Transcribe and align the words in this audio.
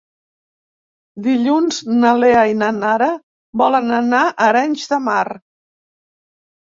Dilluns 1.25 1.81
na 1.97 2.13
Lea 2.21 2.45
i 2.51 2.55
na 2.61 2.69
Nara 2.77 3.09
volen 3.63 3.91
anar 3.99 4.23
a 4.31 4.47
Arenys 4.47 4.89
de 4.95 4.99
Mar. 5.11 5.21